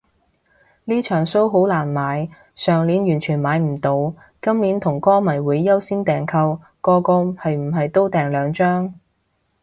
[0.85, 8.95] 呢場騷好難買，上年完全買唔到，今年跟歌迷會優先訂購，個個係唔係都訂兩張